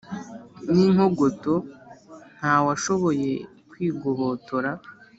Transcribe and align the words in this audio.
N'inkogoto 0.73 1.53
ntawashoboye 2.37 3.29
kwigobotora 3.69 4.71